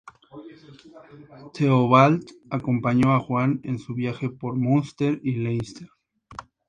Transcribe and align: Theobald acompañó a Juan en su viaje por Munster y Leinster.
Theobald 1.53 2.25
acompañó 2.49 3.13
a 3.13 3.19
Juan 3.19 3.59
en 3.63 3.77
su 3.77 3.93
viaje 3.93 4.29
por 4.31 4.55
Munster 4.55 5.21
y 5.23 5.33
Leinster. 5.35 5.89